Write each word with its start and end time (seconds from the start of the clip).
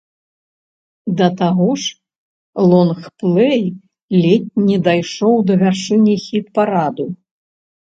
Да 1.19 1.27
таго 1.41 1.67
ж 1.83 2.71
лонгплэй 2.71 3.63
ледзь 4.21 4.53
не 4.67 4.77
дайшоў 4.91 5.35
да 5.49 5.53
вяршыні 5.65 6.21
хіт-параду. 6.29 7.05